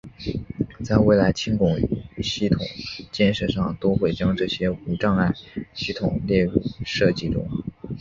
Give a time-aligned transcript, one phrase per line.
[0.83, 1.87] 在未来轻轨
[2.23, 2.59] 系统
[3.11, 5.31] 建设上都会将这些无障碍
[5.75, 7.47] 系统列入设计中。